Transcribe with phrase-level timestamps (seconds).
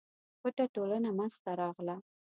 [0.41, 1.95] پټه ټولنه منځته راغله.